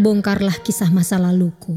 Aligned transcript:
Terbongkarlah 0.00 0.64
kisah 0.64 0.88
masa 0.88 1.20
laluku. 1.20 1.76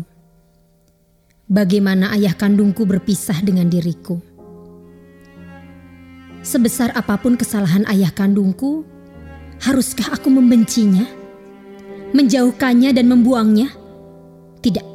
Bagaimana 1.43 2.15
ayah 2.15 2.31
kandungku 2.31 2.87
berpisah 2.87 3.35
dengan 3.43 3.67
diriku. 3.67 4.15
Sebesar 6.39 6.95
apa 6.95 7.19
pun 7.19 7.35
kesalahan 7.35 7.83
ayah 7.91 8.15
kandungku, 8.15 8.87
haruskah 9.59 10.15
aku 10.15 10.31
membencinya? 10.31 11.03
Menjauhkannya 12.15 12.95
dan 12.95 13.11
membuangnya? 13.11 13.75
Tidak. 14.63 14.87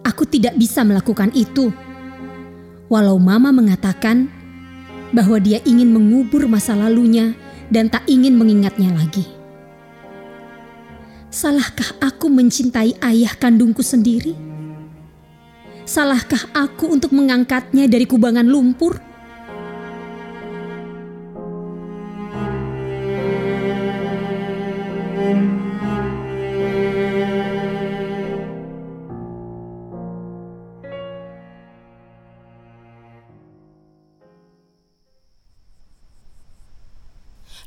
Aku 0.00 0.24
tidak 0.24 0.56
bisa 0.56 0.88
melakukan 0.88 1.28
itu. 1.36 1.68
Walau 2.88 3.20
mama 3.20 3.52
mengatakan 3.52 4.32
bahwa 5.12 5.36
dia 5.36 5.60
ingin 5.68 5.92
mengubur 5.92 6.48
masa 6.48 6.72
lalunya 6.72 7.36
dan 7.68 7.92
tak 7.92 8.08
ingin 8.08 8.32
mengingatnya 8.32 8.96
lagi. 8.96 9.37
Salahkah 11.28 11.92
aku 12.00 12.32
mencintai 12.32 12.96
ayah 13.04 13.36
kandungku 13.36 13.84
sendiri? 13.84 14.32
Salahkah 15.84 16.48
aku 16.56 16.88
untuk 16.88 17.12
mengangkatnya 17.12 17.84
dari 17.84 18.08
kubangan 18.08 18.48
lumpur? 18.48 18.96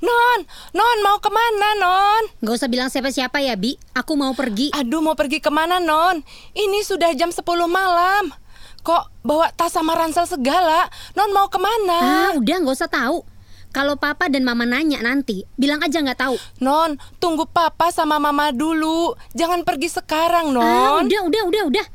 Non, 0.02 0.40
Non 0.74 0.98
mau 1.06 1.22
ke 1.22 1.30
mana 1.30 1.70
Non? 1.78 2.01
Gak 2.42 2.58
usah 2.58 2.66
bilang 2.66 2.90
siapa-siapa 2.90 3.38
ya 3.38 3.54
Bi, 3.54 3.78
aku 3.94 4.18
mau 4.18 4.34
pergi. 4.34 4.74
Aduh 4.74 5.00
mau 5.00 5.14
pergi 5.14 5.38
ke 5.38 5.48
mana 5.48 5.78
Non? 5.78 6.26
Ini 6.52 6.82
sudah 6.82 7.14
jam 7.14 7.30
10 7.30 7.46
malam. 7.70 8.34
Kok 8.82 9.22
bawa 9.22 9.54
tas 9.54 9.70
sama 9.70 9.94
ransel 9.94 10.26
segala? 10.26 10.90
Non 11.14 11.30
mau 11.30 11.46
ke 11.48 11.62
mana? 11.62 12.00
Ah 12.02 12.32
udah 12.34 12.56
gak 12.60 12.76
usah 12.76 12.90
tahu. 12.90 13.22
Kalau 13.70 13.96
papa 13.96 14.28
dan 14.28 14.44
mama 14.44 14.68
nanya 14.68 15.00
nanti, 15.00 15.48
bilang 15.56 15.80
aja 15.80 16.04
nggak 16.04 16.20
tahu. 16.20 16.36
Non, 16.60 17.00
tunggu 17.24 17.48
papa 17.48 17.88
sama 17.88 18.20
mama 18.20 18.52
dulu. 18.52 19.16
Jangan 19.32 19.64
pergi 19.64 19.88
sekarang, 19.88 20.52
Ah, 20.52 21.00
Non. 21.00 21.08
udah, 21.08 21.22
udah, 21.24 21.44
udah, 21.48 21.64
udah. 21.72 21.86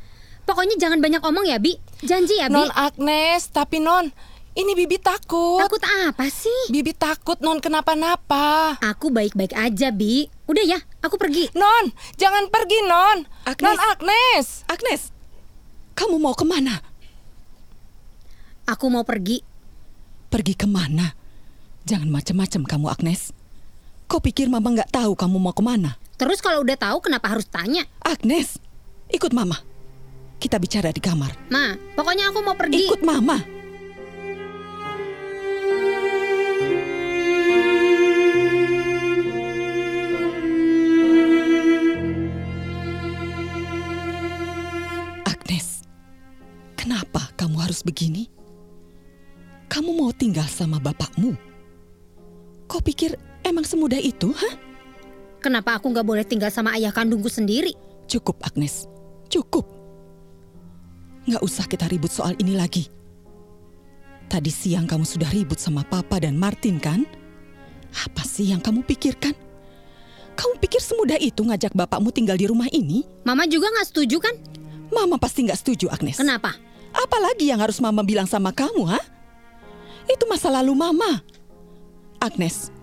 Pokoknya 0.41 0.73
jangan 0.73 0.97
banyak 0.97 1.21
omong 1.21 1.45
ya 1.45 1.61
Bi. 1.61 1.77
Janji 2.01 2.41
ya 2.41 2.49
Bi. 2.49 2.57
non 2.57 2.73
Agnes, 2.73 3.53
tapi 3.53 3.77
Non, 3.77 4.09
ini 4.57 4.73
Bibi 4.73 4.97
takut. 4.97 5.61
Takut 5.61 5.83
apa 5.85 6.25
sih? 6.33 6.73
Bibi 6.73 6.97
takut 6.97 7.37
Non 7.45 7.61
kenapa-napa. 7.61 8.81
Aku 8.81 9.13
baik-baik 9.13 9.53
aja 9.53 9.93
Bi. 9.93 10.25
Udah 10.49 10.65
ya, 10.65 10.79
aku 11.05 11.21
pergi. 11.21 11.53
Non, 11.53 11.93
jangan 12.17 12.49
pergi 12.49 12.81
Non. 12.89 13.21
Agnes. 13.45 13.67
Non 13.69 13.77
Agnes. 13.77 14.45
Agnes, 14.65 15.01
kamu 15.93 16.17
mau 16.17 16.33
ke 16.33 16.41
mana? 16.41 16.81
Aku 18.65 18.89
mau 18.89 19.05
pergi. 19.05 19.45
Pergi 20.27 20.57
ke 20.57 20.67
mana? 20.67 21.13
Jangan 21.87 22.11
macam-macam 22.11 22.61
kamu, 22.67 22.87
Agnes. 22.91 23.31
Kau 24.11 24.19
pikir 24.19 24.51
Mama 24.51 24.75
nggak 24.75 24.91
tahu 24.91 25.15
kamu 25.15 25.37
mau 25.39 25.55
ke 25.55 25.63
mana? 25.63 25.95
Terus 26.19 26.43
kalau 26.43 26.65
udah 26.65 26.75
tahu 26.75 26.99
kenapa 26.99 27.31
harus 27.31 27.47
tanya? 27.47 27.85
Agnes, 28.03 28.59
ikut 29.13 29.31
Mama. 29.31 29.61
Kita 30.41 30.59
bicara 30.59 30.91
di 30.91 30.99
kamar. 30.99 31.31
Ma, 31.47 31.77
pokoknya 31.95 32.33
aku 32.33 32.39
mau 32.43 32.57
pergi. 32.59 32.89
Ikut 32.89 33.05
Mama. 33.05 33.56
Begini? 47.87 48.27
Kamu 49.71 49.95
mau 49.95 50.11
tinggal 50.11 50.47
sama 50.51 50.79
bapakmu? 50.83 51.35
Kau 52.67 52.83
pikir 52.83 53.15
emang 53.47 53.63
semudah 53.63 53.99
itu, 53.99 54.35
hah? 54.35 54.55
Kenapa 55.39 55.79
aku 55.79 55.87
nggak 55.95 56.07
boleh 56.07 56.25
tinggal 56.27 56.51
sama 56.51 56.75
ayah 56.75 56.91
kandungku 56.91 57.31
sendiri? 57.31 57.71
Cukup, 58.11 58.43
Agnes. 58.43 58.83
Cukup. 59.31 59.63
Nggak 61.27 61.43
usah 61.43 61.63
kita 61.67 61.87
ribut 61.87 62.11
soal 62.11 62.35
ini 62.39 62.55
lagi. 62.55 62.91
Tadi 64.27 64.51
siang 64.51 64.83
kamu 64.83 65.07
sudah 65.07 65.31
ribut 65.31 65.55
sama 65.55 65.87
Papa 65.87 66.19
dan 66.19 66.35
Martin, 66.35 66.79
kan? 66.83 67.07
Apa 67.95 68.27
sih 68.27 68.51
yang 68.51 68.59
kamu 68.59 68.83
pikirkan? 68.83 69.31
Kamu 70.35 70.59
pikir 70.59 70.83
semudah 70.83 71.17
itu 71.17 71.41
ngajak 71.41 71.73
bapakmu 71.73 72.11
tinggal 72.11 72.35
di 72.35 72.45
rumah 72.45 72.67
ini? 72.69 73.07
Mama 73.23 73.47
juga 73.47 73.71
nggak 73.71 73.87
setuju 73.89 74.19
kan? 74.19 74.35
Mama 74.91 75.15
pasti 75.15 75.47
nggak 75.47 75.59
setuju, 75.59 75.89
Agnes. 75.89 76.19
Kenapa? 76.19 76.55
Apalagi 76.97 77.53
yang 77.53 77.61
harus 77.61 77.77
Mama 77.77 78.01
bilang 78.01 78.25
sama 78.25 78.49
kamu, 78.49 78.89
ha? 78.89 79.01
Itu 80.09 80.25
masa 80.25 80.49
lalu 80.49 80.73
Mama. 80.73 81.21
Agnes, 82.17 82.73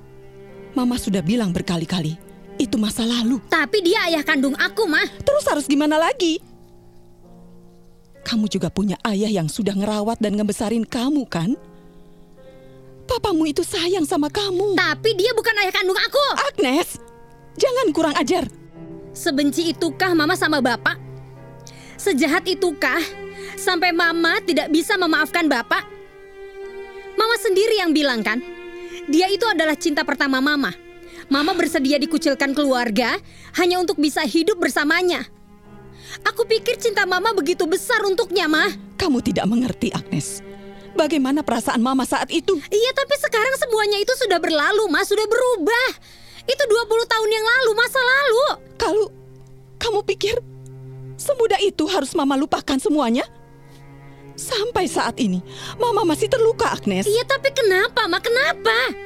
Mama 0.78 0.94
sudah 0.94 1.19
bilang 1.19 1.50
berkali-kali, 1.50 2.14
itu 2.54 2.78
masa 2.78 3.03
lalu. 3.03 3.42
Tapi 3.50 3.82
dia 3.82 4.06
ayah 4.06 4.22
kandung 4.22 4.54
aku, 4.54 4.86
mah. 4.86 5.06
Terus 5.26 5.44
harus 5.50 5.66
gimana 5.66 5.98
lagi? 5.98 6.38
Kamu 8.24 8.47
juga 8.47 8.70
punya 8.70 8.97
ayah 9.04 9.28
yang 9.28 9.50
sudah 9.50 9.74
ngerawat 9.74 10.22
dan 10.22 10.38
ngebesarin 10.38 10.86
kamu, 10.86 11.26
kan? 11.26 11.58
Papamu 13.04 13.44
itu 13.44 13.60
sayang 13.60 14.08
sama 14.08 14.32
kamu. 14.32 14.78
Tapi 14.78 15.10
dia 15.19 15.34
bukan 15.36 15.54
ayah 15.60 15.74
kandung 15.74 15.98
aku. 15.98 16.24
Agnes, 16.54 16.97
jangan 17.58 17.86
kurang 17.92 18.14
ajar. 18.16 18.48
Sebenci 19.14 19.70
itukah 19.70 20.16
mama 20.16 20.34
sama 20.34 20.58
bapak? 20.58 20.98
Sejahat 21.94 22.48
itukah 22.50 22.98
sampai 23.56 23.91
mama 23.94 24.38
tidak 24.42 24.70
bisa 24.70 24.94
memaafkan 24.98 25.47
bapak? 25.47 25.87
Mama 27.15 27.37
sendiri 27.38 27.78
yang 27.78 27.94
bilang 27.94 28.20
kan, 28.26 28.42
dia 29.06 29.31
itu 29.31 29.47
adalah 29.47 29.78
cinta 29.78 30.03
pertama 30.03 30.42
mama. 30.42 30.75
Mama 31.32 31.56
bersedia 31.56 31.97
dikucilkan 31.97 32.53
keluarga 32.53 33.16
hanya 33.56 33.81
untuk 33.81 33.97
bisa 33.97 34.20
hidup 34.25 34.60
bersamanya. 34.60 35.25
Aku 36.22 36.44
pikir 36.44 36.76
cinta 36.76 37.09
mama 37.09 37.32
begitu 37.32 37.65
besar 37.65 38.04
untuknya, 38.04 38.44
mah. 38.47 38.70
Kamu 39.00 39.25
tidak 39.25 39.48
mengerti, 39.48 39.91
Agnes. 39.91 40.44
Bagaimana 40.94 41.42
perasaan 41.42 41.82
mama 41.82 42.06
saat 42.06 42.31
itu? 42.31 42.54
Iya, 42.71 42.91
tapi 42.94 43.15
sekarang 43.19 43.54
semuanya 43.59 43.98
itu 43.98 44.15
sudah 44.15 44.38
berlalu, 44.38 44.86
Mas. 44.92 45.10
Sudah 45.10 45.26
berubah. 45.26 45.88
Itu 46.44 46.62
20 46.62 47.09
tahun 47.09 47.31
yang 47.32 47.44
lalu, 47.44 47.71
masa 47.75 47.98
lalu. 47.98 48.47
Kalau 48.78 49.06
kamu 49.81 50.00
pikir 50.06 50.36
semudah 51.19 51.59
itu 51.65 51.82
harus 51.91 52.15
mama 52.15 52.38
lupakan 52.38 52.78
semuanya? 52.78 53.26
Sampai 54.34 54.91
saat 54.91 55.17
ini, 55.22 55.39
mama 55.78 56.03
masih 56.03 56.27
terluka, 56.27 56.69
Agnes. 56.75 57.06
Iya, 57.06 57.22
tapi 57.25 57.55
kenapa, 57.55 58.11
Ma? 58.11 58.19
Kenapa? 58.19 59.05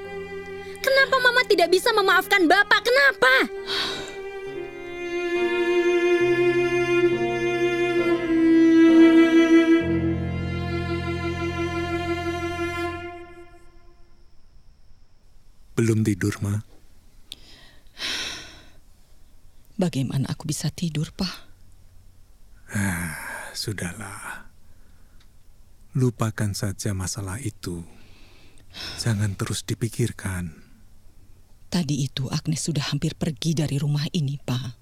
Kenapa 0.78 1.20
Mama 1.20 1.42
tidak 1.44 1.68
bisa 1.68 1.92
memaafkan 1.92 2.48
Bapak? 2.48 2.80
Kenapa? 2.80 3.34
Belum 15.76 16.00
tidur, 16.06 16.34
Ma. 16.40 16.56
Bagaimana 19.76 20.32
aku 20.32 20.48
bisa 20.48 20.72
tidur, 20.72 21.12
Pak? 21.12 21.46
Sudahlah. 23.52 24.47
Lupakan 25.98 26.54
saja 26.54 26.94
masalah 26.94 27.42
itu. 27.42 27.82
Jangan 29.02 29.34
terus 29.34 29.66
dipikirkan. 29.66 30.54
Tadi 31.66 32.06
itu 32.06 32.30
Agnes 32.30 32.62
sudah 32.62 32.94
hampir 32.94 33.18
pergi 33.18 33.58
dari 33.58 33.82
rumah 33.82 34.06
ini, 34.14 34.38
Pak. 34.38 34.78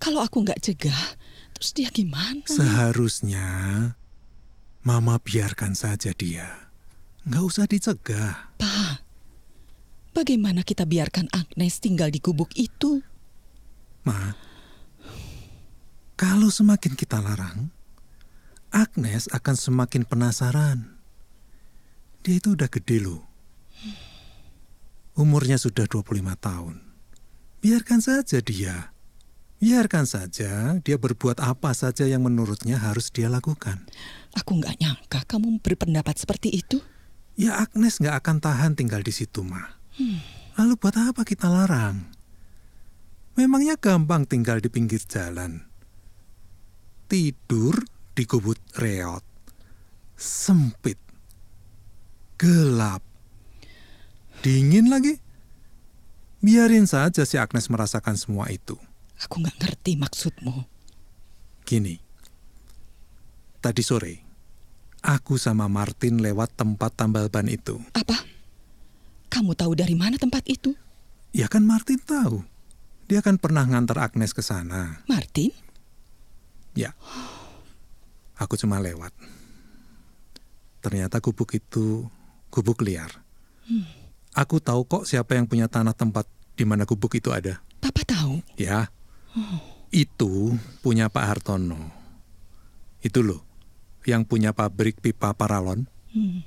Kalau 0.00 0.24
aku 0.24 0.40
nggak 0.40 0.64
cegah, 0.64 1.20
terus 1.52 1.76
dia 1.76 1.92
gimana? 1.92 2.48
Seharusnya 2.48 3.46
Mama 4.80 5.20
biarkan 5.20 5.76
saja 5.76 6.16
dia. 6.16 6.72
Nggak 7.28 7.44
usah 7.44 7.68
dicegah. 7.68 8.56
Pak, 8.56 9.04
bagaimana 10.16 10.64
kita 10.64 10.88
biarkan 10.88 11.28
Agnes 11.36 11.84
tinggal 11.84 12.08
di 12.08 12.16
gubuk 12.16 12.48
itu? 12.56 13.04
Ma, 14.08 14.32
kalau 16.16 16.48
semakin 16.48 16.96
kita 16.96 17.20
larang, 17.20 17.68
Agnes 18.70 19.26
akan 19.34 19.56
semakin 19.58 20.06
penasaran. 20.06 20.94
Dia 22.22 22.38
itu 22.38 22.54
udah 22.54 22.70
gede 22.70 23.02
loh. 23.02 23.26
Umurnya 25.18 25.58
sudah 25.58 25.90
25 25.90 26.06
tahun. 26.38 26.78
Biarkan 27.60 27.98
saja 27.98 28.38
dia. 28.38 28.94
Biarkan 29.60 30.06
saja 30.06 30.78
dia 30.80 30.96
berbuat 30.96 31.42
apa 31.42 31.74
saja 31.76 32.06
yang 32.06 32.24
menurutnya 32.24 32.80
harus 32.80 33.10
dia 33.10 33.26
lakukan. 33.28 33.84
Aku 34.38 34.56
nggak 34.56 34.78
nyangka 34.80 35.20
kamu 35.26 35.60
berpendapat 35.60 36.16
seperti 36.16 36.54
itu. 36.54 36.78
Ya 37.34 37.58
Agnes 37.58 37.98
nggak 37.98 38.22
akan 38.22 38.36
tahan 38.38 38.72
tinggal 38.78 39.02
di 39.02 39.12
situ, 39.12 39.42
Ma. 39.42 39.76
Lalu 40.56 40.78
buat 40.78 40.96
apa 40.96 41.26
kita 41.26 41.50
larang? 41.50 42.06
Memangnya 43.34 43.74
gampang 43.76 44.24
tinggal 44.24 44.62
di 44.62 44.70
pinggir 44.70 45.02
jalan. 45.04 45.66
Tidur 47.10 47.82
di 48.20 48.28
gubuk 48.28 48.60
reot. 48.76 49.24
Sempit. 50.20 51.00
Gelap. 52.36 53.00
Dingin 54.44 54.92
lagi. 54.92 55.16
Biarin 56.44 56.84
saja 56.84 57.24
si 57.24 57.40
Agnes 57.40 57.72
merasakan 57.72 58.20
semua 58.20 58.52
itu. 58.52 58.76
Aku 59.24 59.40
nggak 59.40 59.56
ngerti 59.56 59.96
maksudmu. 59.96 60.68
Gini. 61.64 61.96
Tadi 63.64 63.80
sore, 63.80 64.20
aku 65.00 65.40
sama 65.40 65.68
Martin 65.72 66.20
lewat 66.20 66.60
tempat 66.60 66.92
tambal 66.92 67.32
ban 67.32 67.48
itu. 67.48 67.80
Apa? 67.96 68.20
Kamu 69.32 69.56
tahu 69.56 69.72
dari 69.72 69.96
mana 69.96 70.20
tempat 70.20 70.44
itu? 70.44 70.76
Ya 71.32 71.48
kan 71.48 71.64
Martin 71.64 71.96
tahu. 71.96 72.44
Dia 73.08 73.24
kan 73.24 73.40
pernah 73.40 73.64
ngantar 73.64 74.12
Agnes 74.12 74.36
ke 74.36 74.44
sana. 74.44 75.00
Martin? 75.08 75.56
Ya. 76.76 76.92
Aku 78.40 78.56
cuma 78.56 78.80
lewat. 78.80 79.12
Ternyata 80.80 81.20
gubuk 81.20 81.52
itu 81.52 82.08
gubuk 82.48 82.80
liar. 82.80 83.20
Aku 84.32 84.58
tahu 84.64 84.88
kok 84.88 85.04
siapa 85.04 85.36
yang 85.36 85.44
punya 85.44 85.68
tanah 85.68 85.92
tempat 85.92 86.24
di 86.56 86.64
mana 86.64 86.88
gubuk 86.88 87.12
itu 87.20 87.28
ada. 87.28 87.60
Papa 87.84 88.00
tahu. 88.08 88.40
Ya. 88.56 88.88
Itu 89.92 90.56
punya 90.80 91.12
Pak 91.12 91.24
Hartono. 91.26 91.92
Itu 93.04 93.20
loh, 93.20 93.44
yang 94.08 94.24
punya 94.24 94.56
pabrik 94.56 95.04
pipa 95.04 95.36
paralon. 95.36 95.84
Hmm. 96.12 96.40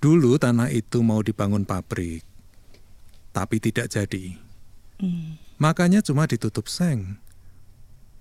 Dulu 0.00 0.36
tanah 0.36 0.68
itu 0.68 1.00
mau 1.00 1.24
dibangun 1.24 1.64
pabrik, 1.64 2.24
tapi 3.32 3.56
tidak 3.60 3.88
jadi. 3.88 4.36
Hmm. 5.00 5.40
Makanya 5.56 6.04
cuma 6.04 6.28
ditutup 6.28 6.68
seng. 6.68 7.16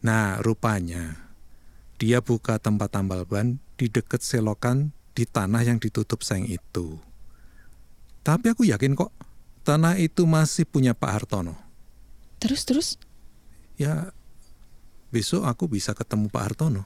Nah, 0.03 0.39
rupanya 0.39 1.22
dia 2.01 2.19
buka 2.19 2.57
tempat 2.57 2.93
tambal 2.93 3.23
ban 3.27 3.61
di 3.77 3.89
dekat 3.89 4.21
selokan 4.21 4.93
di 5.13 5.29
tanah 5.29 5.61
yang 5.61 5.77
ditutup 5.77 6.25
seng 6.25 6.45
itu. 6.49 6.97
Tapi 8.23 8.49
aku 8.49 8.65
yakin 8.65 8.97
kok 8.97 9.13
tanah 9.67 9.99
itu 9.99 10.25
masih 10.25 10.65
punya 10.65 10.95
Pak 10.95 11.11
Hartono. 11.11 11.55
Terus 12.41 12.61
terus? 12.67 12.89
Ya, 13.77 14.11
besok 15.13 15.45
aku 15.45 15.69
bisa 15.69 15.93
ketemu 15.93 16.27
Pak 16.31 16.43
Hartono. 16.43 16.83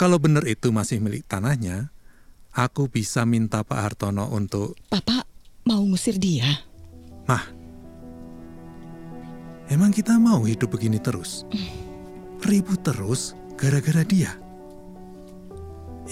Kalau 0.00 0.16
benar 0.16 0.48
itu 0.48 0.72
masih 0.72 0.96
milik 0.98 1.28
tanahnya, 1.28 1.92
aku 2.56 2.88
bisa 2.88 3.24
minta 3.28 3.60
Pak 3.62 3.80
Hartono 3.80 4.28
untuk, 4.32 4.76
Papa 4.88 5.28
mau 5.68 5.84
ngusir 5.84 6.16
dia? 6.16 6.64
Mah, 7.28 7.44
emang 9.68 9.92
kita 9.92 10.16
mau 10.16 10.42
hidup 10.42 10.72
begini 10.72 10.98
terus? 10.98 11.44
Ribut 12.40 12.80
terus 12.80 13.36
gara-gara 13.60 14.00
dia? 14.08 14.32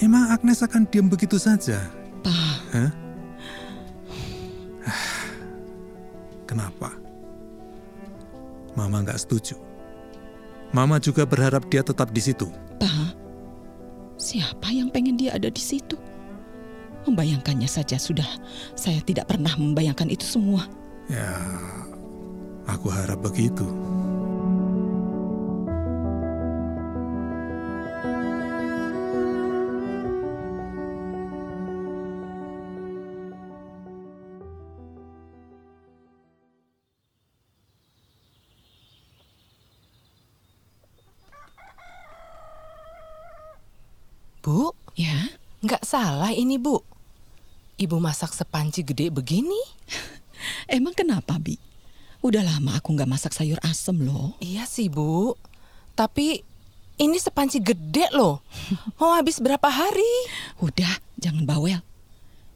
Emang 0.05 0.29
Agnes 0.29 0.61
akan 0.61 0.85
diam 0.93 1.09
begitu 1.09 1.41
saja? 1.41 1.81
Pa, 2.21 2.37
Hah? 2.77 2.93
Kenapa? 6.45 6.93
Mama 8.77 9.03
nggak 9.03 9.19
setuju. 9.19 9.57
Mama 10.71 11.01
juga 11.01 11.25
berharap 11.25 11.65
dia 11.73 11.81
tetap 11.81 12.13
di 12.13 12.21
situ. 12.21 12.53
Pa, 12.77 13.17
siapa 14.21 14.69
yang 14.69 14.93
pengen 14.93 15.17
dia 15.17 15.35
ada 15.35 15.49
di 15.49 15.61
situ? 15.61 15.97
Membayangkannya 17.09 17.67
saja 17.67 17.97
sudah. 17.97 18.29
Saya 18.77 19.01
tidak 19.01 19.33
pernah 19.33 19.57
membayangkan 19.57 20.13
itu 20.13 20.29
semua. 20.29 20.69
Ya, 21.09 21.33
aku 22.69 22.93
harap 22.93 23.25
begitu. 23.25 23.65
Bu, 44.49 44.73
Ya, 44.97 45.29
nggak 45.61 45.85
salah 45.85 46.33
ini 46.33 46.57
bu. 46.57 46.81
Ibu 47.77 48.01
masak 48.01 48.33
sepanci 48.33 48.81
gede 48.81 49.13
begini? 49.13 49.61
emang 50.73 50.97
kenapa, 50.97 51.37
Bi? 51.37 51.61
Udah 52.25 52.41
lama 52.41 52.81
aku 52.81 52.97
nggak 52.97 53.13
masak 53.13 53.37
sayur 53.37 53.61
asem 53.61 54.01
loh. 54.01 54.33
Iya 54.41 54.65
sih 54.65 54.89
bu. 54.89 55.37
Tapi 55.93 56.41
ini 56.97 57.21
sepanci 57.21 57.61
gede 57.61 58.09
loh. 58.17 58.41
Mau 58.97 59.13
habis 59.13 59.37
berapa 59.37 59.69
hari? 59.69 60.15
Udah, 60.65 60.97
jangan 61.21 61.45
bawel. 61.45 61.85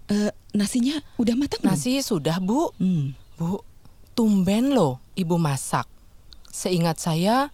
Eh, 0.09 0.33
nasinya 0.57 0.97
udah 1.21 1.37
matang 1.37 1.61
belum? 1.61 1.77
Nasi 1.77 2.01
sudah 2.01 2.41
bu. 2.41 2.73
Hmm, 2.81 3.13
Bu, 3.37 3.61
tumben 4.17 4.73
loh 4.73 4.97
ibu 5.13 5.37
masak. 5.37 5.85
Seingat 6.49 7.05
saya, 7.05 7.53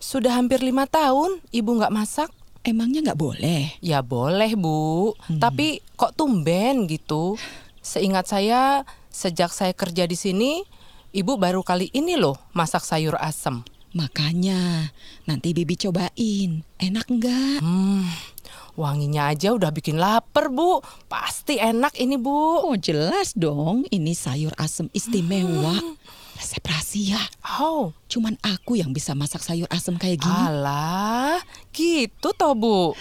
sudah 0.00 0.40
hampir 0.40 0.64
lima 0.64 0.88
tahun 0.88 1.44
ibu 1.52 1.68
nggak 1.76 1.92
masak. 1.92 2.32
Emangnya 2.62 3.10
nggak 3.10 3.20
boleh? 3.20 3.74
Ya 3.78 4.00
boleh 4.00 4.54
bu, 4.54 5.14
tapi 5.38 5.82
kok 5.94 6.14
tumben 6.14 6.86
gitu. 6.86 7.36
Seingat 7.78 8.30
saya, 8.30 8.86
sejak 9.10 9.50
saya 9.50 9.74
kerja 9.74 10.06
di 10.06 10.14
sini, 10.14 10.62
ibu 11.10 11.34
baru 11.34 11.60
kali 11.60 11.90
ini 11.90 12.14
loh 12.14 12.38
masak 12.52 12.82
sayur 12.82 13.18
asem. 13.18 13.62
Makanya, 13.92 14.88
nanti 15.28 15.52
Bibi 15.52 15.76
cobain. 15.76 16.64
Enak 16.80 17.06
nggak? 17.12 17.60
Hmm, 17.60 18.08
wanginya 18.72 19.28
aja 19.28 19.52
udah 19.52 19.68
bikin 19.68 20.00
lapar 20.00 20.48
bu. 20.48 20.80
Pasti 21.06 21.60
enak 21.60 21.92
ini 22.00 22.16
bu. 22.16 22.64
Oh 22.64 22.72
jelas 22.72 23.36
dong, 23.36 23.84
ini 23.92 24.16
sayur 24.16 24.56
asem 24.56 24.88
istimewa. 24.96 25.76
Resep 26.32 26.64
rahasia. 26.64 27.20
Oh, 27.60 27.92
Cuman 28.08 28.40
aku 28.40 28.74
yang 28.74 28.90
bisa 28.90 29.12
masak 29.12 29.44
sayur 29.44 29.68
asem 29.68 29.94
kayak 29.94 30.24
gini. 30.24 30.32
alah, 30.32 31.36
gitu 31.72 32.28
toh 32.32 32.52
bu. 32.52 32.92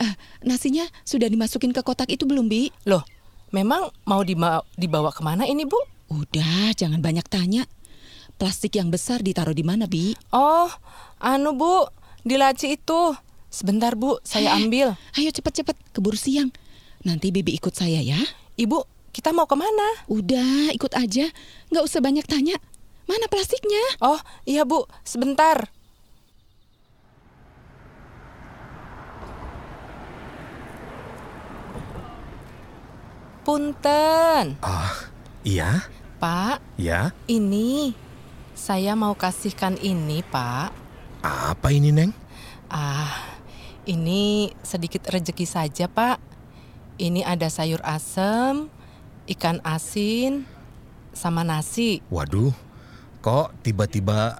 Eh, 0.00 0.12
nasinya 0.40 0.88
sudah 1.04 1.28
dimasukin 1.28 1.76
ke 1.76 1.84
kotak 1.84 2.08
itu 2.08 2.24
belum, 2.24 2.48
Bi? 2.48 2.72
Loh, 2.88 3.04
memang 3.52 3.92
mau 4.08 4.24
dima- 4.24 4.64
dibawa 4.72 5.12
ke 5.12 5.20
mana 5.20 5.44
ini 5.44 5.68
bu? 5.68 5.76
Udah, 6.08 6.72
jangan 6.72 7.04
banyak 7.04 7.28
tanya. 7.28 7.68
Plastik 8.40 8.80
yang 8.80 8.88
besar 8.88 9.20
ditaruh 9.20 9.52
di 9.52 9.60
mana, 9.60 9.84
Bi? 9.84 10.16
Oh, 10.32 10.72
anu 11.20 11.52
bu, 11.52 11.84
di 12.24 12.40
laci 12.40 12.80
itu. 12.80 13.12
Sebentar 13.50 13.98
bu, 13.98 14.16
saya 14.22 14.56
ambil. 14.56 14.94
Ayo 15.18 15.28
cepet-cepet, 15.28 15.74
keburu 15.92 16.16
siang. 16.16 16.48
Nanti 17.02 17.28
Bibi 17.28 17.58
ikut 17.58 17.74
saya 17.74 17.98
ya. 18.00 18.16
Ibu, 18.56 18.86
kita 19.10 19.34
mau 19.34 19.44
ke 19.44 19.58
mana? 19.58 20.06
Udah, 20.06 20.70
ikut 20.70 20.94
aja. 20.94 21.28
Nggak 21.68 21.84
usah 21.84 22.00
banyak 22.00 22.24
tanya. 22.24 22.56
Mana 23.10 23.26
plastiknya? 23.26 23.82
Oh, 24.00 24.22
iya 24.46 24.62
bu, 24.62 24.86
sebentar. 25.02 25.68
Punten, 33.40 34.60
Ah, 34.60 34.92
iya, 35.40 35.88
Pak. 36.20 36.60
ya. 36.76 37.16
Ini 37.24 37.96
saya 38.52 38.92
mau 38.92 39.16
kasihkan 39.16 39.80
ini, 39.80 40.20
Pak. 40.20 40.68
Apa 41.24 41.72
ini, 41.72 41.88
Neng? 41.88 42.12
Ah, 42.68 43.08
ini 43.88 44.52
sedikit 44.60 45.08
rejeki 45.08 45.48
saja, 45.48 45.88
Pak. 45.88 46.20
Ini 47.00 47.24
ada 47.24 47.48
sayur 47.48 47.80
asem, 47.80 48.68
ikan 49.24 49.64
asin, 49.64 50.44
sama 51.16 51.40
nasi. 51.40 52.04
Waduh, 52.12 52.52
kok 53.24 53.56
tiba-tiba 53.64 54.36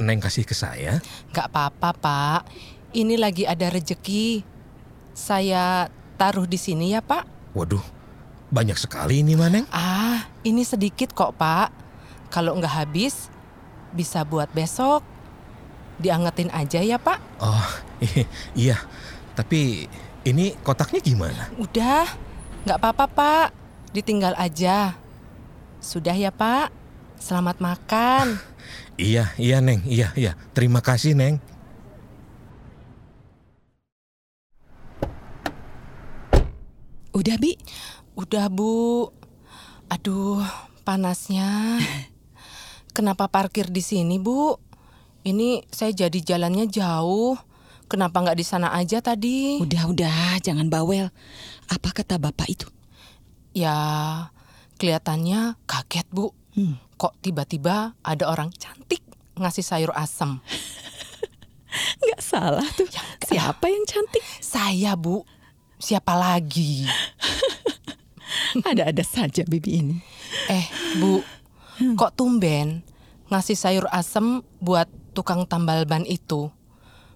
Neng 0.00 0.22
kasih 0.22 0.48
ke 0.48 0.56
saya? 0.56 1.04
Gak 1.36 1.52
apa-apa, 1.52 1.90
Pak. 1.92 2.40
Ini 2.96 3.20
lagi 3.20 3.44
ada 3.44 3.68
rejeki. 3.68 4.40
Saya 5.12 5.92
taruh 6.16 6.48
di 6.48 6.56
sini 6.56 6.96
ya, 6.96 7.04
Pak. 7.04 7.52
Waduh, 7.52 7.82
banyak 8.48 8.76
sekali 8.80 9.20
ini, 9.20 9.36
mah, 9.36 9.52
Neng. 9.52 9.66
Ah, 9.68 10.24
ini 10.44 10.64
sedikit 10.64 11.12
kok, 11.12 11.36
Pak. 11.36 11.68
Kalau 12.32 12.56
nggak 12.56 12.84
habis, 12.84 13.28
bisa 13.92 14.24
buat 14.24 14.48
besok. 14.52 15.04
Diangetin 15.98 16.48
aja 16.54 16.80
ya, 16.80 16.96
Pak. 16.96 17.18
Oh, 17.42 17.68
iya. 18.56 18.78
Tapi 19.36 19.86
ini 20.24 20.54
kotaknya 20.64 21.00
gimana? 21.02 21.50
Udah, 21.60 22.06
nggak 22.64 22.78
apa-apa, 22.80 23.04
Pak. 23.08 23.48
Ditinggal 23.92 24.36
aja. 24.36 24.96
Sudah 25.80 26.14
ya, 26.16 26.32
Pak. 26.32 26.72
Selamat 27.18 27.58
makan. 27.60 28.26
Iya, 28.98 29.30
iya, 29.38 29.62
Neng. 29.62 29.86
Iya, 29.86 30.10
iya. 30.18 30.34
Terima 30.58 30.82
kasih, 30.82 31.14
Neng. 31.14 31.38
Udah, 37.14 37.38
Bi? 37.38 37.54
Udah, 38.18 38.50
Bu. 38.50 39.14
Aduh, 39.86 40.42
panasnya. 40.82 41.78
kenapa 42.96 43.30
parkir 43.30 43.70
di 43.70 43.78
sini, 43.78 44.18
Bu? 44.18 44.58
Ini 45.22 45.62
saya 45.70 45.94
jadi 45.94 46.18
jalannya 46.18 46.66
jauh. 46.66 47.38
Kenapa 47.86 48.18
nggak 48.18 48.34
di 48.34 48.42
sana 48.42 48.74
aja 48.74 48.98
tadi? 48.98 49.62
Udah-udah, 49.62 50.42
jangan 50.42 50.66
bawel. 50.66 51.14
Apa 51.70 51.94
kata 51.94 52.18
bapak 52.18 52.50
itu? 52.50 52.66
Ya, 53.54 53.78
kelihatannya 54.82 55.54
kaget, 55.70 56.10
Bu. 56.10 56.34
Hmm. 56.58 56.74
Kok 56.98 57.22
tiba-tiba 57.22 57.94
ada 58.02 58.24
orang 58.26 58.50
cantik 58.50 59.06
ngasih 59.38 59.62
sayur 59.62 59.94
asem? 59.94 60.42
Nggak 62.02 62.22
salah 62.26 62.66
tuh. 62.74 62.90
Siapa 63.30 63.70
yang 63.70 63.86
cantik? 63.86 64.26
Saya, 64.42 64.98
Bu. 64.98 65.22
Siapa 65.78 66.18
lagi? 66.18 66.82
Ada-ada 68.70 69.04
saja 69.04 69.42
bibi 69.44 69.70
ini. 69.84 69.96
Eh, 70.48 70.66
Bu. 71.00 71.20
Kok 71.78 72.14
tumben 72.18 72.82
ngasih 73.28 73.54
sayur 73.54 73.86
asem 73.92 74.42
buat 74.58 74.88
tukang 75.14 75.46
tambal 75.46 75.84
ban 75.84 76.02
itu? 76.08 76.50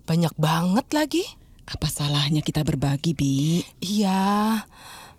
Banyak 0.07 0.35
banget 0.37 0.87
lagi. 0.93 1.25
Apa 1.62 1.87
salahnya 1.87 2.43
kita 2.43 2.67
berbagi, 2.67 3.15
Bi? 3.15 3.62
Iya. 3.79 4.61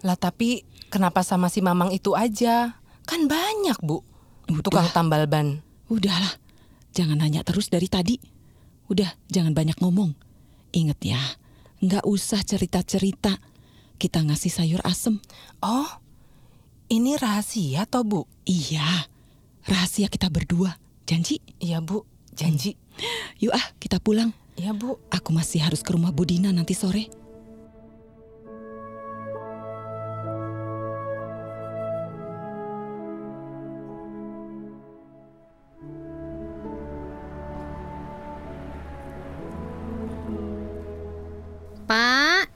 Lah 0.04 0.18
tapi 0.20 0.68
kenapa 0.92 1.24
sama 1.24 1.48
si 1.48 1.64
Mamang 1.64 1.96
itu 1.96 2.14
aja? 2.14 2.78
Kan 3.08 3.32
banyak, 3.32 3.80
Bu. 3.80 4.04
Udah. 4.52 4.64
Tukang 4.64 4.88
tambal 4.92 5.24
ban. 5.26 5.64
Udahlah, 5.88 6.36
jangan 6.92 7.24
nanya 7.24 7.48
terus 7.48 7.72
dari 7.72 7.88
tadi. 7.88 8.20
Udah, 8.92 9.08
jangan 9.32 9.56
banyak 9.56 9.80
ngomong. 9.80 10.16
Ingat 10.76 11.00
ya, 11.06 11.22
nggak 11.80 12.04
usah 12.04 12.44
cerita-cerita. 12.44 13.40
Kita 13.96 14.20
ngasih 14.20 14.52
sayur 14.52 14.82
asem. 14.84 15.24
Oh, 15.64 15.88
ini 16.94 17.18
rahasia 17.18 17.90
toh, 17.90 18.06
Bu? 18.06 18.22
Iya, 18.46 19.10
rahasia 19.66 20.06
kita 20.06 20.30
berdua. 20.30 20.78
Janji? 21.10 21.42
Iya, 21.58 21.82
Bu. 21.82 22.06
Janji. 22.38 22.78
Yuk 23.42 23.50
ah, 23.50 23.66
kita 23.82 23.98
pulang. 23.98 24.30
Iya, 24.54 24.78
Bu. 24.78 25.02
Aku 25.10 25.34
masih 25.34 25.66
harus 25.66 25.82
ke 25.82 25.90
rumah 25.90 26.14
Budina 26.14 26.54
nanti 26.54 26.78
sore. 26.78 27.10
Pak, 41.90 42.48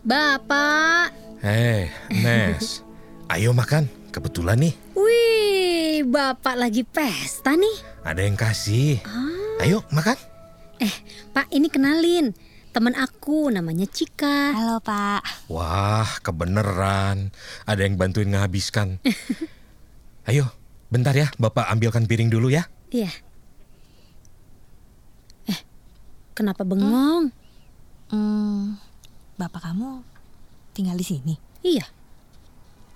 Bapak. 0.00 1.12
Hei, 1.44 1.92
Nes. 2.08 2.89
Ayo 3.30 3.54
makan. 3.54 3.86
Kebetulan 4.10 4.58
nih, 4.58 4.74
Wih, 4.98 6.02
Bapak 6.02 6.58
lagi 6.58 6.82
pesta 6.82 7.54
nih. 7.54 7.76
ada 8.02 8.26
yang 8.26 8.34
kasih. 8.34 8.98
Ayo 9.62 9.86
makan. 9.94 10.18
Eh, 10.82 10.90
Pak, 11.30 11.46
ini 11.54 11.70
kenalin. 11.70 12.34
Temen 12.74 12.94
aku 12.98 13.54
namanya 13.54 13.86
Cika. 13.86 14.50
Halo 14.50 14.82
Pak. 14.82 15.46
Wah, 15.46 16.10
kebeneran. 16.26 17.30
Ada 17.70 17.86
yang 17.86 17.94
bantuin 17.94 18.34
ngehabiskan. 18.34 18.98
Ayo, 20.30 20.50
bentar 20.90 21.14
ya. 21.14 21.30
Bapak 21.38 21.70
ambilkan 21.70 22.10
piring 22.10 22.34
dulu 22.34 22.50
ya. 22.50 22.66
Iya. 22.90 23.14
Eh, 25.46 25.60
kenapa 26.34 26.66
bengong? 26.66 27.30
Hmm, 28.10 28.74
bapak 29.38 29.70
kamu 29.70 30.02
tinggal 30.74 30.98
di 30.98 31.06
sini 31.06 31.34
Iya, 31.62 31.86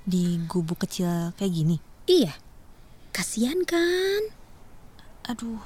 di 0.05 0.41
gubuk 0.49 0.85
kecil 0.85 1.33
kayak 1.37 1.53
gini. 1.53 1.77
iya. 2.07 2.37
Kasian 3.15 3.63
kan? 3.63 4.23
Aduh, 5.31 5.63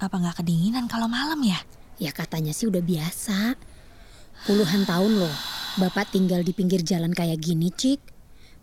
apa 0.00 0.16
nggak 0.16 0.40
kedinginan 0.40 0.88
kalau 0.88 1.06
malam 1.06 1.38
ya? 1.44 1.60
Ya 2.00 2.10
katanya 2.10 2.56
sih 2.56 2.66
udah 2.66 2.80
biasa. 2.80 3.54
Puluhan 4.48 4.88
tahun 4.88 5.20
loh, 5.20 5.36
Bapak 5.78 6.10
tinggal 6.10 6.42
di 6.42 6.50
pinggir 6.50 6.82
jalan 6.82 7.14
kayak 7.14 7.38
gini, 7.38 7.70
Cik. 7.70 8.00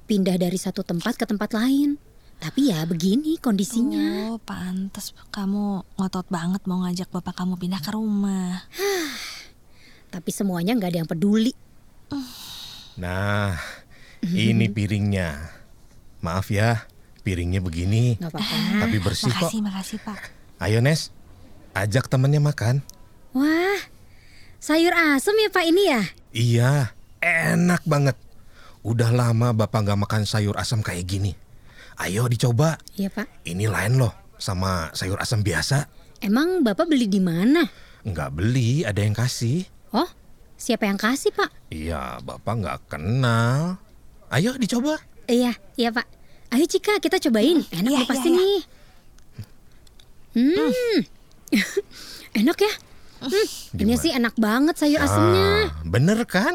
Pindah 0.09 0.35
dari 0.35 0.59
satu 0.59 0.83
tempat 0.83 1.15
ke 1.15 1.23
tempat 1.23 1.55
lain. 1.55 1.95
Tapi 2.37 2.69
ya 2.69 2.83
begini 2.83 3.39
kondisinya. 3.39 4.35
Oh, 4.35 4.37
pantes 4.43 5.15
kamu 5.31 5.87
ngotot 5.95 6.27
banget 6.29 6.61
mau 6.69 6.83
ngajak 6.85 7.09
bapak 7.09 7.33
kamu 7.33 7.55
pindah 7.57 7.81
ke 7.81 7.89
rumah. 7.95 8.61
Tapi 10.13 10.29
semuanya 10.35 10.75
nggak 10.75 10.91
ada 10.93 10.99
yang 11.01 11.09
peduli. 11.09 11.53
Nah, 13.01 13.57
ini 14.25 14.71
piringnya. 14.71 15.53
Maaf 16.21 16.49
ya, 16.49 16.87
piringnya 17.21 17.61
begini. 17.61 18.17
Nggak 18.17 18.33
apa-apa. 18.33 18.55
Tapi 18.87 18.97
bersih 19.03 19.31
kok. 19.33 19.51
makasih, 19.51 19.61
makasih 19.61 19.97
Pak. 20.01 20.19
Ayo 20.57 20.79
Nes, 20.81 21.13
ajak 21.77 22.09
temennya 22.09 22.41
makan. 22.41 22.81
Wah, 23.37 23.79
sayur 24.57 24.95
asem 24.95 25.37
ya 25.37 25.49
Pak 25.53 25.65
ini 25.69 25.83
ya? 25.85 26.01
Iya, 26.33 26.71
enak 27.21 27.85
banget. 27.85 28.17
Udah 28.81 29.11
lama 29.11 29.53
Bapak 29.53 29.83
nggak 29.83 29.99
makan 29.99 30.23
sayur 30.25 30.57
asam 30.57 30.81
kayak 30.81 31.05
gini. 31.05 31.35
Ayo 31.97 32.29
dicoba. 32.29 32.77
Iya 32.97 33.09
Pak. 33.09 33.45
Ini 33.45 33.67
lain 33.69 33.99
loh 33.99 34.13
sama 34.37 34.93
sayur 34.93 35.17
asam 35.21 35.41
biasa. 35.41 35.89
Emang 36.21 36.65
Bapak 36.65 36.89
beli 36.89 37.05
di 37.05 37.21
mana? 37.21 37.65
Nggak 38.07 38.31
beli, 38.33 38.81
ada 38.87 39.01
yang 39.03 39.13
kasih. 39.13 39.65
Oh, 39.93 40.07
siapa 40.57 40.87
yang 40.89 40.97
kasih 40.97 41.29
Pak? 41.33 41.49
Iya, 41.69 42.17
Bapak 42.23 42.53
nggak 42.57 42.79
kenal. 42.89 43.77
Ayo 44.27 44.51
dicoba. 44.59 44.99
Iya, 45.27 45.55
iya 45.79 45.89
Pak. 45.91 46.05
Ayo 46.51 46.65
Cika, 46.67 46.99
kita 46.99 47.19
cobain. 47.27 47.63
Enak 47.71 47.91
iya, 47.91 47.99
loh 48.03 48.07
pasti 48.07 48.29
iya, 48.31 48.35
iya. 48.35 48.43
nih. 48.43 48.59
Hmm, 50.37 50.99
enak 52.45 52.57
ya? 52.61 52.73
Hmm, 53.17 53.33
ini 53.73 53.97
Gimana? 53.97 53.97
sih 53.97 54.11
enak 54.13 54.35
banget 54.37 54.75
sayur 54.77 55.01
asemnya. 55.01 55.73
Ah, 55.73 55.81
bener 55.81 56.19
kan? 56.29 56.53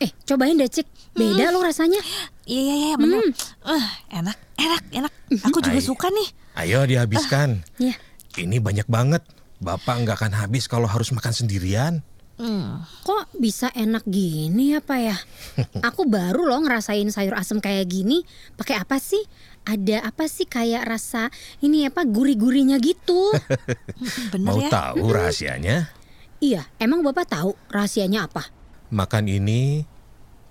Eh, 0.00 0.10
cobain 0.24 0.56
deh 0.56 0.70
Cik. 0.70 0.88
Beda 1.12 1.52
loh 1.52 1.60
rasanya. 1.60 2.00
Iya, 2.48 2.60
iya, 2.62 2.74
iya, 2.74 2.94
bener. 2.96 3.20
Eh, 3.66 3.86
enak, 4.16 4.38
enak, 4.56 4.82
enak. 4.94 5.12
Aku 5.44 5.60
juga 5.60 5.80
Ay. 5.80 5.84
suka 5.84 6.08
nih. 6.08 6.28
Ayo 6.56 6.86
dihabiskan. 6.88 7.60
Iya. 7.76 7.94
Ini 8.40 8.56
banyak 8.62 8.88
banget. 8.88 9.22
Bapak 9.60 10.04
nggak 10.04 10.16
akan 10.20 10.32
habis 10.36 10.68
kalau 10.68 10.88
harus 10.88 11.12
makan 11.12 11.32
sendirian. 11.32 12.04
Hmm. 12.36 12.84
Kok 13.00 13.32
bisa 13.40 13.72
enak 13.72 14.04
gini 14.04 14.76
ya 14.76 14.84
Pak 14.84 15.00
ya? 15.00 15.16
Aku 15.88 16.04
baru 16.04 16.44
loh 16.44 16.60
ngerasain 16.60 17.08
sayur 17.08 17.32
asem 17.32 17.64
kayak 17.64 17.88
gini. 17.88 18.28
Pakai 18.60 18.76
apa 18.76 19.00
sih? 19.00 19.24
Ada 19.64 20.04
apa 20.04 20.28
sih 20.28 20.44
kayak 20.44 20.84
rasa 20.84 21.32
ini 21.58 21.88
apa 21.88 22.04
gurih-gurihnya 22.04 22.76
gitu? 22.78 23.32
Bener 24.32 24.46
Mau 24.46 24.60
ya? 24.60 24.68
tahu 24.70 25.10
rahasianya? 25.10 25.90
iya, 26.36 26.68
emang 26.76 27.00
Bapak 27.00 27.32
tahu 27.32 27.56
rahasianya 27.72 28.28
apa? 28.28 28.44
Makan 28.92 29.24
ini, 29.26 29.82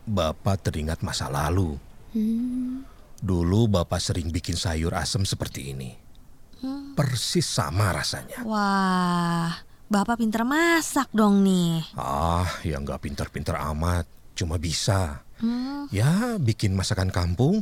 Bapak 0.04 0.66
teringat 0.66 1.06
masa 1.06 1.30
lalu. 1.30 1.78
Dulu 3.22 3.62
Bapak 3.70 4.02
sering 4.02 4.34
bikin 4.34 4.58
sayur 4.58 4.98
asem 4.98 5.22
seperti 5.24 5.72
ini. 5.72 5.94
Persis 6.98 7.46
sama 7.46 7.94
rasanya. 7.94 8.42
Wah, 8.42 9.54
bapak 9.90 10.22
pinter 10.22 10.42
masak 10.44 11.10
dong 11.14 11.46
nih. 11.46 11.86
Ah, 11.96 12.48
ya 12.66 12.82
nggak 12.82 13.02
pinter-pinter 13.06 13.56
amat. 13.74 14.06
Cuma 14.36 14.60
bisa. 14.60 15.24
Ya, 15.94 16.42
bikin 16.42 16.74
masakan 16.74 17.14
kampung. 17.14 17.62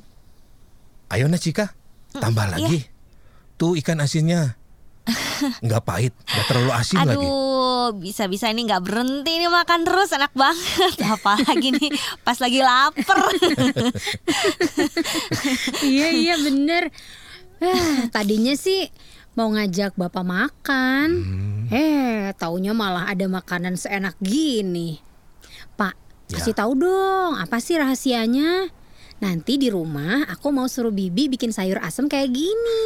Ayo 1.12 1.28
Nacika, 1.28 1.76
tambah 2.16 2.48
lagi. 2.48 2.88
Tuh 3.60 3.76
ikan 3.78 4.02
asinnya. 4.02 4.56
Nggak 5.66 5.84
pahit, 5.84 6.14
nggak 6.16 6.46
terlalu 6.48 6.72
asin 6.72 7.04
lagi. 7.04 7.28
Aduh, 7.28 7.92
bisa-bisa 8.00 8.48
ini 8.48 8.64
nggak 8.64 8.88
berhenti 8.88 9.36
nih 9.36 9.52
makan 9.52 9.84
terus 9.84 10.16
enak 10.16 10.32
banget. 10.32 10.96
Apalagi 11.20 11.76
nih 11.76 11.92
pas 12.24 12.40
lagi 12.40 12.64
lapar. 12.64 13.20
iya 15.92 16.08
iya 16.16 16.36
bener. 16.40 16.88
Eh, 17.60 18.08
tadinya 18.16 18.56
sih 18.56 18.88
mau 19.34 19.50
ngajak 19.50 19.98
bapak 19.98 20.26
makan. 20.26 21.10
Eh, 21.70 22.34
taunya 22.38 22.72
malah 22.72 23.10
ada 23.10 23.26
makanan 23.26 23.74
seenak 23.76 24.14
gini. 24.22 25.02
Pak, 25.74 25.94
Ya. 26.30 26.38
kasih 26.38 26.54
tahu 26.54 26.78
dong, 26.78 27.38
apa 27.38 27.58
sih 27.58 27.78
rahasianya? 27.78 28.70
Nanti 29.20 29.56
di 29.56 29.72
rumah 29.72 30.28
aku 30.28 30.52
mau 30.52 30.68
suruh 30.68 30.92
Bibi 30.92 31.32
bikin 31.32 31.50
sayur 31.50 31.80
asem 31.80 32.06
kayak 32.06 32.30
gini. 32.30 32.82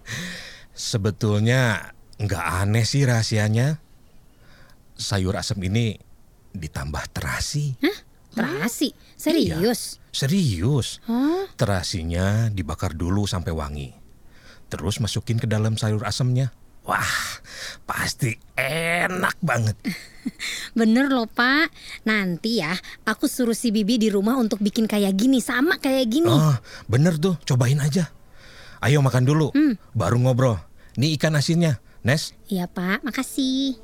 Sebetulnya 0.72 1.92
nggak 2.16 2.44
aneh 2.64 2.84
sih 2.84 3.04
rahasianya. 3.04 3.78
Sayur 4.96 5.36
asem 5.36 5.60
ini 5.60 6.00
ditambah 6.56 7.12
terasi. 7.12 7.76
Terasi, 8.32 8.92
serius? 9.16 10.00
Serius. 10.12 11.00
Hah? 11.08 11.48
Terasinya 11.56 12.48
dibakar 12.52 12.92
dulu 12.92 13.24
sampai 13.24 13.52
wangi. 13.52 13.88
Terus 14.66 14.98
masukin 14.98 15.38
ke 15.38 15.46
dalam 15.46 15.78
sayur 15.78 16.02
asemnya. 16.02 16.50
Wah, 16.86 17.42
pasti 17.82 18.38
enak 18.54 19.38
banget. 19.42 19.74
Bener 20.78 21.10
loh 21.10 21.26
pak. 21.26 21.70
Nanti 22.06 22.62
ya 22.62 22.74
aku 23.02 23.26
suruh 23.26 23.58
si 23.58 23.74
Bibi 23.74 23.98
di 23.98 24.08
rumah 24.10 24.38
untuk 24.38 24.62
bikin 24.62 24.86
kayak 24.86 25.14
gini, 25.14 25.42
sama 25.42 25.78
kayak 25.78 26.06
gini. 26.06 26.30
Oh, 26.30 26.54
bener 26.86 27.18
tuh, 27.18 27.34
cobain 27.42 27.78
aja. 27.78 28.10
Ayo 28.82 29.02
makan 29.02 29.26
dulu, 29.26 29.50
Hmm. 29.50 29.74
baru 29.94 30.18
ngobrol. 30.18 30.62
Nih 30.94 31.18
ikan 31.18 31.34
asinnya, 31.34 31.82
Nes. 32.06 32.34
Iya 32.46 32.70
pak, 32.70 33.02
makasih. 33.02 33.74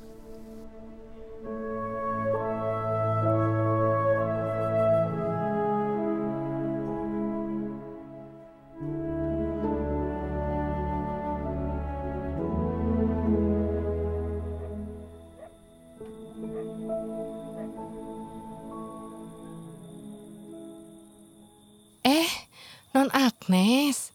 Agnes. 23.43 24.15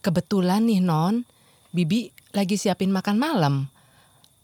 Kebetulan 0.00 0.64
nih 0.64 0.80
Non, 0.80 1.28
Bibi 1.76 2.08
lagi 2.32 2.56
siapin 2.56 2.88
makan 2.88 3.20
malam. 3.20 3.68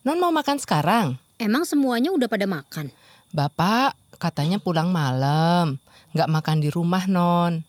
Non 0.05 0.21
mau 0.21 0.29
makan 0.29 0.61
sekarang? 0.61 1.17
Emang 1.41 1.65
semuanya 1.65 2.13
udah 2.13 2.29
pada 2.29 2.45
makan? 2.45 2.93
Bapak 3.33 3.97
katanya 4.21 4.61
pulang 4.61 4.93
malam, 4.93 5.81
nggak 6.13 6.29
makan 6.29 6.61
di 6.61 6.69
rumah 6.69 7.09
Non. 7.09 7.65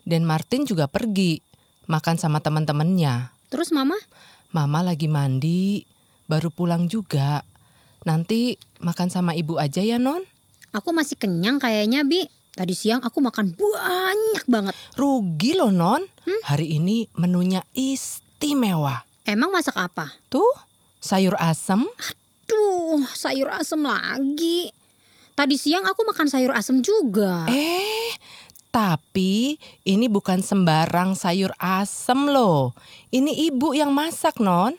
Dan 0.00 0.24
Martin 0.24 0.64
juga 0.64 0.88
pergi, 0.88 1.44
makan 1.92 2.16
sama 2.16 2.40
teman-temannya. 2.40 3.28
Terus 3.52 3.68
mama? 3.68 4.00
Mama 4.48 4.80
lagi 4.80 5.12
mandi, 5.12 5.84
baru 6.24 6.48
pulang 6.48 6.88
juga. 6.88 7.44
Nanti 8.08 8.56
makan 8.80 9.12
sama 9.12 9.36
ibu 9.36 9.60
aja 9.60 9.84
ya 9.84 10.00
Non. 10.00 10.24
Aku 10.72 10.96
masih 10.96 11.20
kenyang 11.20 11.60
kayaknya 11.60 12.00
Bi. 12.00 12.24
Tadi 12.52 12.76
siang 12.76 13.00
aku 13.00 13.24
makan 13.24 13.56
banyak 13.56 14.44
banget. 14.44 14.76
Rugi 15.00 15.56
loh 15.56 15.72
Non, 15.72 16.04
hari 16.44 16.76
ini 16.76 17.08
menunya 17.16 17.64
istimewa. 17.72 19.08
Emang 19.24 19.48
masak 19.48 19.72
apa? 19.80 20.20
Tuh, 20.28 20.52
sayur 21.00 21.32
asem, 21.40 21.80
Duh, 22.44 23.00
sayur 23.16 23.48
asem 23.48 23.80
lagi. 23.80 24.68
Tadi 25.32 25.56
siang 25.56 25.88
aku 25.88 26.04
makan 26.04 26.28
sayur 26.28 26.52
asem 26.52 26.84
juga. 26.84 27.48
Eh, 27.48 28.12
tapi 28.68 29.56
ini 29.88 30.12
bukan 30.12 30.44
sembarang 30.44 31.16
sayur 31.16 31.56
asem 31.56 32.28
loh. 32.28 32.76
Ini 33.08 33.48
ibu 33.48 33.72
yang 33.72 33.96
masak, 33.96 34.36
Non. 34.36 34.76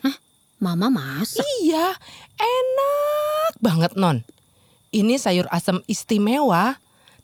Mama 0.62 0.94
masak. 0.94 1.42
Iya, 1.65 1.98
enak 2.38 3.58
banget, 3.58 3.98
Non. 3.98 4.22
Ini 4.94 5.18
sayur 5.18 5.50
asem 5.50 5.82
istimewa. 5.89 6.77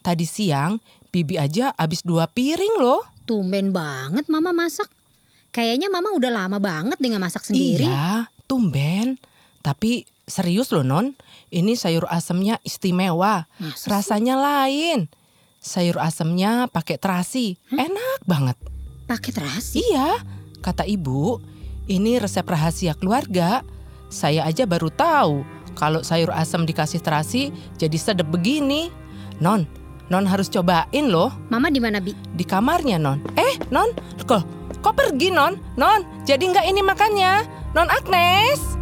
Tadi 0.10 0.26
siang, 0.26 0.82
Bibi 1.14 1.38
aja 1.38 1.70
habis 1.78 2.02
dua 2.02 2.26
piring 2.26 2.82
loh. 2.82 3.06
Tumben 3.30 3.70
banget 3.70 4.26
mama 4.26 4.50
masak. 4.50 4.90
Kayaknya 5.54 5.86
mama 5.94 6.10
udah 6.18 6.34
lama 6.34 6.58
banget 6.58 6.98
dengan 6.98 7.22
masak 7.22 7.46
sendiri. 7.46 7.86
Iya, 7.86 8.26
tumben. 8.50 9.22
Tapi 9.62 10.10
serius 10.26 10.74
loh, 10.74 10.82
Non. 10.82 11.14
Ini 11.54 11.78
sayur 11.78 12.10
asemnya 12.10 12.58
istimewa. 12.66 13.46
Masa 13.62 13.78
sih? 13.78 13.86
Rasanya 13.86 14.34
lain. 14.34 15.06
Sayur 15.62 16.02
asemnya 16.02 16.66
pakai 16.74 16.98
terasi. 16.98 17.62
Enak 17.70 18.26
banget. 18.26 18.58
Pakai 19.06 19.30
terasi. 19.30 19.86
Iya, 19.94 20.26
kata 20.66 20.90
ibu, 20.90 21.38
ini 21.86 22.18
resep 22.18 22.50
rahasia 22.50 22.98
keluarga. 22.98 23.62
Saya 24.10 24.50
aja 24.50 24.66
baru 24.66 24.90
tahu 24.90 25.46
kalau 25.78 26.02
sayur 26.02 26.34
asam 26.34 26.66
dikasih 26.66 26.98
terasi 26.98 27.54
jadi 27.78 27.94
sedep 27.94 28.26
begini. 28.26 28.90
Non, 29.38 29.70
Non 30.10 30.26
harus 30.26 30.50
cobain 30.50 31.06
loh 31.06 31.30
Mama 31.50 31.70
di 31.70 31.78
mana 31.78 32.02
Bi? 32.02 32.14
di 32.14 32.42
kamarnya 32.42 32.98
Non. 32.98 33.22
Eh, 33.38 33.56
Non, 33.70 33.90
kok 34.26 34.42
kok 34.82 34.94
pergi 34.96 35.30
Non? 35.30 35.54
Non, 35.78 36.02
jadi 36.26 36.42
nggak 36.42 36.66
ini 36.66 36.82
makannya? 36.82 37.34
Non 37.78 37.86
Agnes. 37.88 38.79